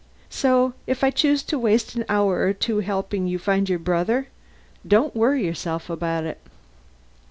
So 0.31 0.73
if 0.87 1.03
I 1.03 1.11
choose 1.11 1.43
to 1.43 1.59
waste 1.59 1.93
an 1.93 2.05
hour 2.09 2.37
or 2.41 2.53
two 2.53 2.79
helping 2.79 3.27
you 3.27 3.37
find 3.37 3.69
your 3.69 3.77
brother, 3.77 4.29
don't 4.87 5.15
worry 5.15 5.45
yourself 5.45 5.91
about 5.91 6.23
it." 6.23 6.39